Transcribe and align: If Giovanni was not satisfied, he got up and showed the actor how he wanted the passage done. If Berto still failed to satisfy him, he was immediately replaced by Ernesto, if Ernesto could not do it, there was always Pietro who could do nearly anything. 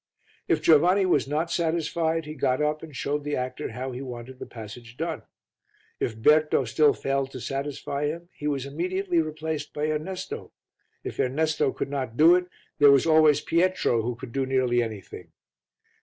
If 0.47 0.63
Giovanni 0.63 1.05
was 1.05 1.27
not 1.27 1.51
satisfied, 1.51 2.25
he 2.25 2.33
got 2.33 2.59
up 2.59 2.81
and 2.81 2.95
showed 2.95 3.23
the 3.23 3.35
actor 3.35 3.69
how 3.69 3.91
he 3.91 4.01
wanted 4.01 4.39
the 4.39 4.47
passage 4.47 4.97
done. 4.97 5.21
If 5.99 6.17
Berto 6.17 6.67
still 6.67 6.93
failed 6.95 7.29
to 7.33 7.39
satisfy 7.39 8.07
him, 8.07 8.27
he 8.33 8.47
was 8.47 8.65
immediately 8.65 9.21
replaced 9.21 9.75
by 9.75 9.89
Ernesto, 9.91 10.53
if 11.03 11.19
Ernesto 11.19 11.71
could 11.71 11.91
not 11.91 12.17
do 12.17 12.33
it, 12.33 12.47
there 12.79 12.89
was 12.89 13.05
always 13.05 13.41
Pietro 13.41 14.01
who 14.01 14.15
could 14.15 14.31
do 14.31 14.47
nearly 14.47 14.81
anything. 14.81 15.33